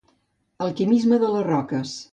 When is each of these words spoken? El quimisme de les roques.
El 0.67 0.73
quimisme 0.79 1.21
de 1.27 1.31
les 1.37 1.47
roques. 1.51 1.99